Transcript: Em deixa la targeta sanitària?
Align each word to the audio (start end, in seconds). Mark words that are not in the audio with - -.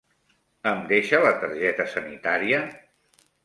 Em 0.71 0.81
deixa 0.93 1.21
la 1.27 1.35
targeta 1.43 1.87
sanitària? 1.95 2.67